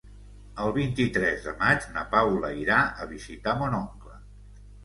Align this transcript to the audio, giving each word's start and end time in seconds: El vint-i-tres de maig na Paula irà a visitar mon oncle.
El 0.63 0.71
vint-i-tres 0.77 1.43
de 1.49 1.53
maig 1.59 1.85
na 1.97 2.05
Paula 2.15 2.51
irà 2.63 2.81
a 3.05 3.09
visitar 3.15 3.57
mon 3.63 3.81
oncle. 3.85 4.19